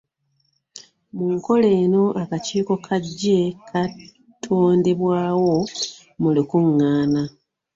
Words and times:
Mu 1.15 1.25
nkola 1.35 1.67
eno 1.81 2.03
akakiiko 2.21 2.73
ka 2.85 2.97
gye 3.19 3.39
kaatondebwawo 3.67 5.53
mu 6.21 6.29
lukuŋŋaana. 6.35 7.21